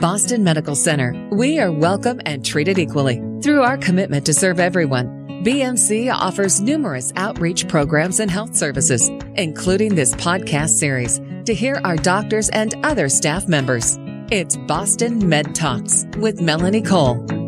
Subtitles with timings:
[0.00, 3.20] Boston Medical Center, we are welcome and treated equally.
[3.42, 5.06] Through our commitment to serve everyone,
[5.44, 11.96] BMC offers numerous outreach programs and health services, including this podcast series, to hear our
[11.96, 13.98] doctors and other staff members.
[14.30, 17.39] It's Boston Med Talks with Melanie Cole.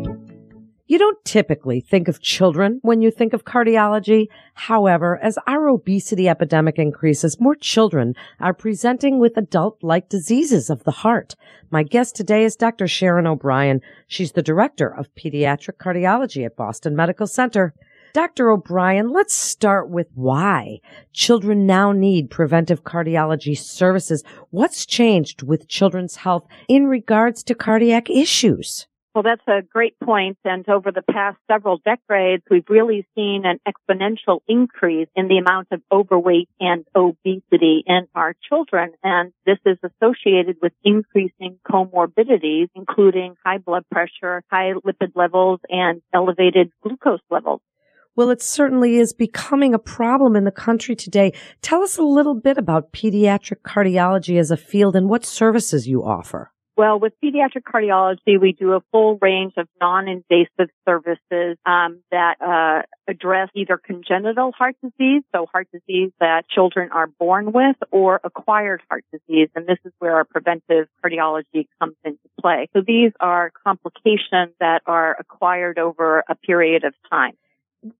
[0.93, 4.27] You don't typically think of children when you think of cardiology.
[4.53, 10.91] However, as our obesity epidemic increases, more children are presenting with adult-like diseases of the
[10.91, 11.33] heart.
[11.71, 12.87] My guest today is Dr.
[12.87, 13.81] Sharon O'Brien.
[14.05, 17.73] She's the director of pediatric cardiology at Boston Medical Center.
[18.13, 18.51] Dr.
[18.51, 20.77] O'Brien, let's start with why
[21.11, 24.23] children now need preventive cardiology services.
[24.51, 28.85] What's changed with children's health in regards to cardiac issues?
[29.13, 30.39] Well, that's a great point.
[30.43, 35.67] And over the past several decades, we've really seen an exponential increase in the amount
[35.71, 38.93] of overweight and obesity in our children.
[39.03, 46.01] And this is associated with increasing comorbidities, including high blood pressure, high lipid levels, and
[46.11, 47.61] elevated glucose levels.
[48.15, 51.33] Well, it certainly is becoming a problem in the country today.
[51.61, 56.03] Tell us a little bit about pediatric cardiology as a field and what services you
[56.03, 56.52] offer.
[56.75, 62.81] Well, with pediatric cardiology, we do a full range of non-invasive services um, that uh,
[63.07, 68.81] address either congenital heart disease, so heart disease that children are born with, or acquired
[68.89, 72.67] heart disease, and this is where our preventive cardiology comes into play.
[72.73, 77.33] So these are complications that are acquired over a period of time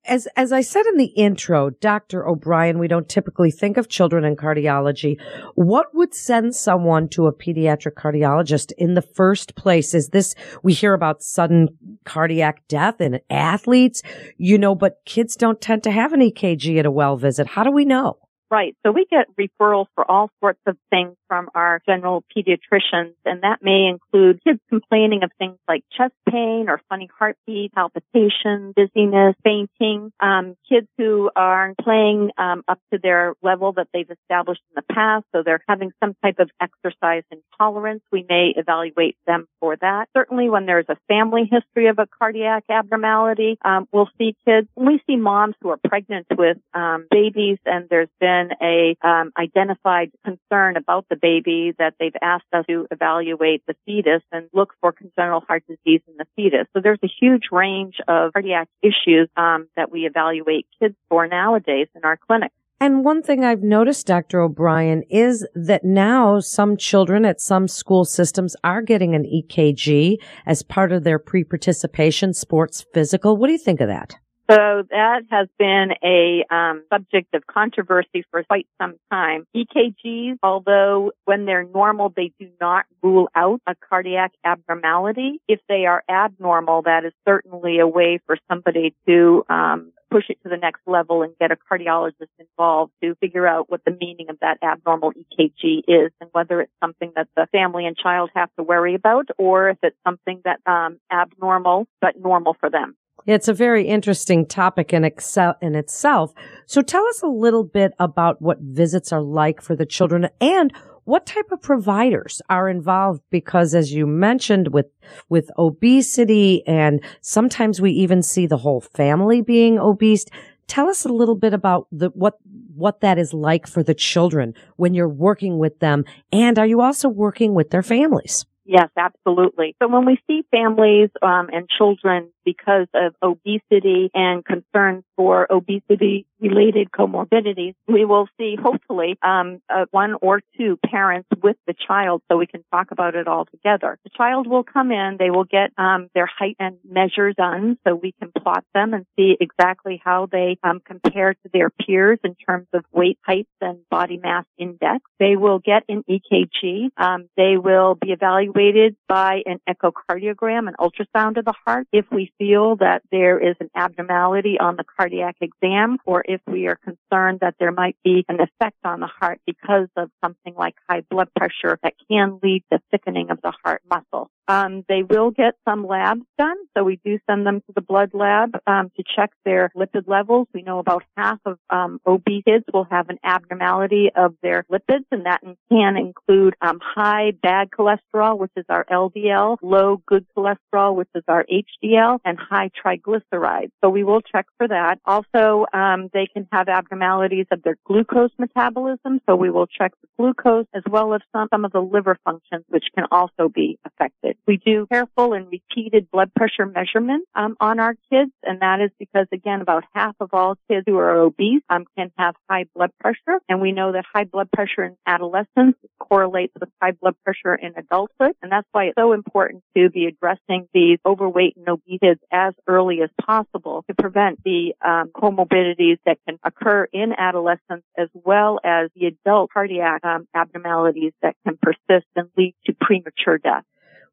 [0.06, 2.28] as as I said in the intro, Dr.
[2.28, 5.20] O'Brien, we don't typically think of children in cardiology.
[5.56, 9.94] What would send someone to a pediatric cardiologist in the first place?
[9.94, 11.70] Is this we hear about sudden
[12.06, 14.02] cardiac death in athletes,
[14.38, 17.48] you know, but kids don't tend to have an EKG at a well visit.
[17.48, 18.18] How do we know?
[18.54, 18.76] Right.
[18.86, 23.64] So we get referrals for all sorts of things from our general pediatricians, and that
[23.64, 30.12] may include kids complaining of things like chest pain or funny heartbeat, palpitation, dizziness, fainting,
[30.20, 34.94] um, kids who are playing um, up to their level that they've established in the
[34.94, 38.04] past, so they're having some type of exercise intolerance.
[38.12, 40.10] We may evaluate them for that.
[40.16, 44.68] Certainly, when there's a family history of a cardiac abnormality, um, we'll see kids.
[44.76, 49.32] We see moms who are pregnant with um, babies, and there's been been a um,
[49.38, 54.74] identified concern about the baby that they've asked us to evaluate the fetus and look
[54.82, 56.68] for congenital heart disease in the fetus.
[56.74, 61.88] So there's a huge range of cardiac issues um, that we evaluate kids for nowadays
[61.96, 62.52] in our clinic.
[62.80, 64.42] And one thing I've noticed, Dr.
[64.42, 70.64] O'Brien, is that now some children at some school systems are getting an EKG as
[70.64, 73.38] part of their pre-participation sports physical.
[73.38, 74.18] What do you think of that?
[74.50, 79.46] So that has been a um, subject of controversy for quite some time.
[79.56, 85.40] EKGs, although when they're normal, they do not rule out a cardiac abnormality.
[85.48, 90.38] If they are abnormal, that is certainly a way for somebody to um, push it
[90.44, 94.30] to the next level and get a cardiologist involved to figure out what the meaning
[94.30, 98.50] of that abnormal EKG is and whether it's something that the family and child have
[98.58, 102.96] to worry about or if it's something that um, abnormal but normal for them.
[103.26, 106.34] It's a very interesting topic in, excel, in itself.
[106.66, 110.74] So tell us a little bit about what visits are like for the children and
[111.06, 114.86] what type of providers are involved because as you mentioned with
[115.28, 120.26] with obesity and sometimes we even see the whole family being obese
[120.68, 122.38] tell us a little bit about the what
[122.74, 126.80] what that is like for the children when you're working with them and are you
[126.80, 129.76] also working with their families Yes, absolutely.
[129.82, 136.26] So when we see families um, and children because of obesity and concerns for obesity
[136.40, 142.22] related comorbidities, we will see hopefully um, uh, one or two parents with the child
[142.30, 143.98] so we can talk about it all together.
[144.04, 147.96] The child will come in, they will get um, their height and measure done so
[147.96, 152.36] we can plot them and see exactly how they um, compare to their peers in
[152.36, 155.04] terms of weight, height, and body mass index.
[155.20, 156.90] They will get an EKG.
[156.98, 161.88] Um, they will be evaluated by an echocardiogram, an ultrasound of the heart.
[161.94, 166.68] If we feel that there is an abnormality on the cardiac exam or if we
[166.68, 170.76] are concerned that there might be an effect on the heart because of something like
[170.90, 174.30] high blood pressure that can lead to thickening of the heart muscle.
[174.48, 178.12] Um, they will get some labs done, so we do send them to the blood
[178.14, 180.48] lab um, to check their lipid levels.
[180.54, 185.06] We know about half of um, obese kids will have an abnormality of their lipids,
[185.12, 190.96] and that can include um, high bad cholesterol, which is our LDL, low good cholesterol,
[190.96, 193.72] which is our HDL, and high triglycerides.
[193.84, 195.00] So we will check for that.
[195.06, 200.08] Also, um, they can have abnormalities of their glucose metabolism, so we will check the
[200.18, 204.33] glucose as well as some, some of the liver functions, which can also be affected.
[204.34, 204.44] Kids.
[204.48, 208.92] We do careful and repeated blood pressure measurements um, on our kids, and that is
[209.00, 212.92] because, again, about half of all kids who are obese um, can have high blood
[213.00, 217.56] pressure, and we know that high blood pressure in adolescence correlates with high blood pressure
[217.56, 222.00] in adulthood, and that's why it's so important to be addressing these overweight and obese
[222.02, 227.84] kids as early as possible to prevent the um, comorbidities that can occur in adolescence
[227.98, 233.38] as well as the adult cardiac um, abnormalities that can persist and lead to premature
[233.38, 233.64] death.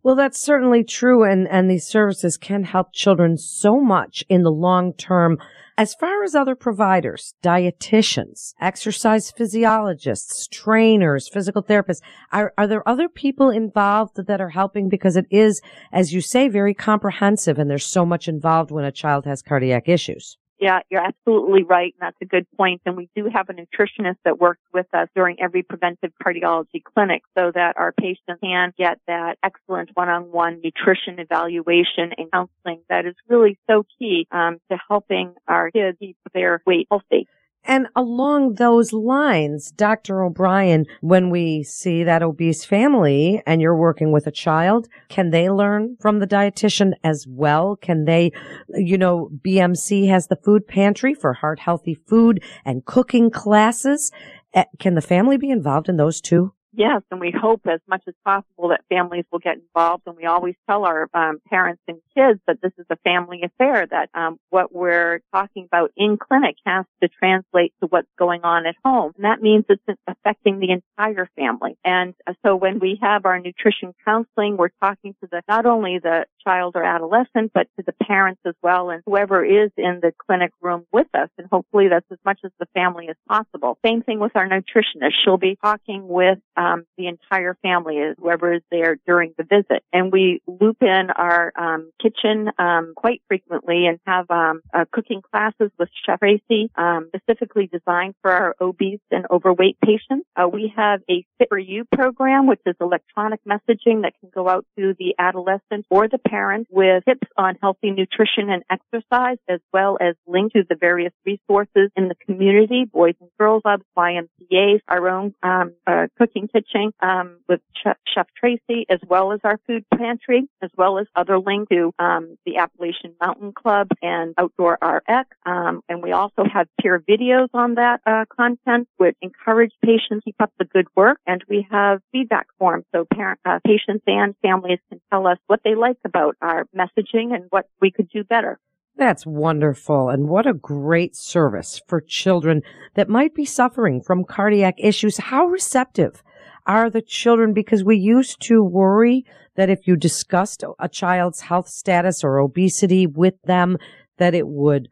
[0.03, 1.25] Well, that's certainly true.
[1.25, 5.39] And, and these services can help children so much in the long term.
[5.77, 12.03] As far as other providers, dietitians, exercise physiologists, trainers, physical therapists,
[12.33, 14.89] are, are there other people involved that are helping?
[14.89, 15.63] Because it is,
[15.93, 19.89] as you say, very comprehensive and there's so much involved when a child has cardiac
[19.89, 20.37] issues.
[20.61, 22.83] Yeah, you're absolutely right, and that's a good point.
[22.85, 27.23] And we do have a nutritionist that works with us during every preventive cardiology clinic
[27.37, 33.15] so that our patients can get that excellent one-on-one nutrition evaluation and counseling that is
[33.27, 37.27] really so key um, to helping our kids keep their weight healthy.
[37.65, 40.23] And along those lines, Dr.
[40.23, 45.51] O'Brien, when we see that obese family and you're working with a child, can they
[45.51, 47.77] learn from the dietitian as well?
[47.77, 48.33] Can they,
[48.75, 54.11] you know, BMC has the food pantry for heart healthy food and cooking classes.
[54.55, 56.53] Eh, can the family be involved in those too?
[56.73, 60.05] Yes, and we hope as much as possible that families will get involved.
[60.07, 63.87] And we always tell our um, parents and kids that this is a family affair.
[63.87, 68.67] That um, what we're talking about in clinic has to translate to what's going on
[68.67, 71.77] at home, and that means it's affecting the entire family.
[71.85, 75.99] And uh, so when we have our nutrition counseling, we're talking to the not only
[75.99, 80.13] the child or adolescent, but to the parents as well, and whoever is in the
[80.25, 81.31] clinic room with us.
[81.37, 83.77] And hopefully that's as much as the family as possible.
[83.85, 85.15] Same thing with our nutritionist.
[85.25, 89.83] She'll be talking with um, the entire family, is whoever is there during the visit.
[89.93, 95.23] And we loop in our um, kitchen um, quite frequently and have um, uh, cooking
[95.23, 100.27] classes with Chef Tracy, um, specifically designed for our obese and overweight patients.
[100.37, 104.49] Uh, we have a Fit for You program, which is electronic messaging that can go
[104.49, 109.61] out to the adolescent or the parent with tips on healthy nutrition and exercise, as
[109.73, 114.83] well as links to the various resources in the community, Boys and Girls Clubs, YMCA's,
[114.89, 119.85] our own um, uh, cooking kitchen um, with Chef Tracy, as well as our food
[119.97, 125.29] pantry, as well as other links to um, the Appalachian Mountain Club and Outdoor RX.
[125.47, 130.37] Um, and we also have peer videos on that uh, content, which encourage patients keep
[130.41, 131.19] up the good work.
[131.27, 135.61] And we have feedback forms, so parent, uh, patients and families can tell us what
[135.65, 138.59] they like about our messaging and what we could do better.
[138.97, 140.11] That's wonderful.
[140.11, 142.63] And what a great service for children
[142.95, 145.17] that might be suffering from cardiac issues.
[145.17, 146.23] How receptive
[146.67, 147.53] are the children?
[147.53, 149.25] Because we used to worry
[149.57, 153.77] that if you discussed a child's health status or obesity with them,
[154.19, 154.89] that it would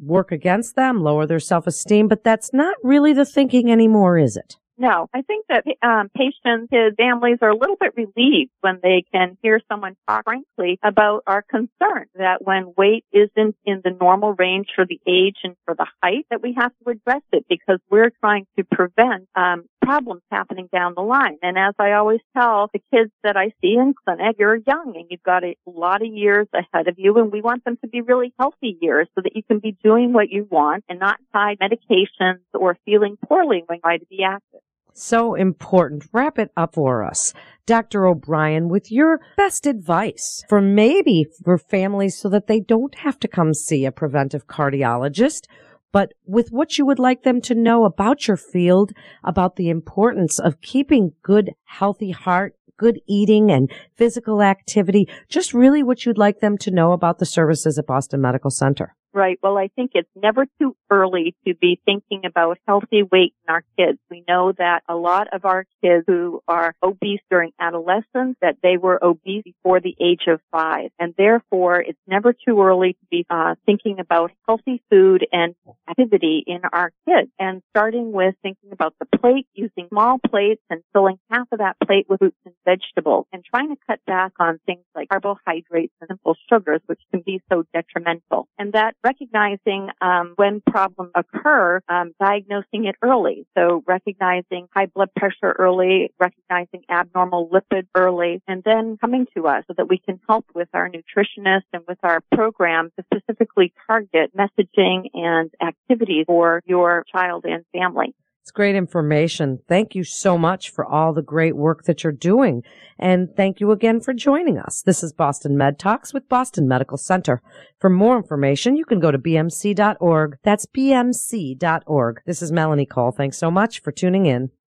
[0.00, 2.08] work against them, lower their self-esteem.
[2.08, 4.56] But that's not really the thinking anymore, is it?
[4.76, 9.04] No, I think that um, patients, his families are a little bit relieved when they
[9.12, 14.32] can hear someone talk frankly about our concern that when weight isn't in the normal
[14.32, 17.78] range for the age and for the height, that we have to address it because
[17.88, 21.38] we're trying to prevent um, problems happening down the line.
[21.42, 25.06] And as I always tell the kids that I see in clinic, you're young and
[25.10, 28.00] you've got a lot of years ahead of you, and we want them to be
[28.00, 31.58] really healthy years so that you can be doing what you want and not tied
[31.58, 34.60] medications or feeling poorly when you to be active.
[34.96, 36.04] So important.
[36.12, 37.34] Wrap it up for us.
[37.66, 38.06] Dr.
[38.06, 43.28] O'Brien, with your best advice for maybe for families so that they don't have to
[43.28, 45.46] come see a preventive cardiologist,
[45.94, 48.90] but with what you would like them to know about your field,
[49.22, 55.84] about the importance of keeping good, healthy heart, good eating and physical activity, just really
[55.84, 58.96] what you'd like them to know about the services at Boston Medical Center.
[59.14, 59.38] Right.
[59.44, 63.62] Well, I think it's never too early to be thinking about healthy weight in our
[63.78, 64.00] kids.
[64.10, 68.76] We know that a lot of our kids who are obese during adolescence, that they
[68.76, 70.90] were obese before the age of five.
[70.98, 75.54] And therefore, it's never too early to be uh, thinking about healthy food and
[75.88, 77.30] activity in our kids.
[77.38, 81.76] And starting with thinking about the plate, using small plates and filling half of that
[81.86, 86.08] plate with fruits and vegetables and trying to cut back on things like carbohydrates and
[86.08, 88.48] simple sugars, which can be so detrimental.
[88.58, 93.46] And that recognizing um, when problems occur, um, diagnosing it early.
[93.56, 99.64] So recognizing high blood pressure early, recognizing abnormal lipid early, and then coming to us
[99.68, 104.32] so that we can help with our nutritionist and with our program to specifically target
[104.34, 108.14] messaging and activities for your child and family.
[108.44, 109.60] It's great information.
[109.70, 112.62] Thank you so much for all the great work that you're doing.
[112.98, 114.82] And thank you again for joining us.
[114.82, 117.40] This is Boston Med Talks with Boston Medical Center.
[117.80, 120.36] For more information, you can go to bmc.org.
[120.42, 122.20] That's bmc.org.
[122.26, 123.12] This is Melanie Cole.
[123.12, 124.50] Thanks so much for tuning in.